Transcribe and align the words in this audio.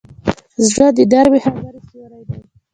زړه 0.69 0.87
د 0.97 0.99
نرمې 1.11 1.39
خبرې 1.45 1.79
سیوری 1.87 2.21
دی. 2.27 2.39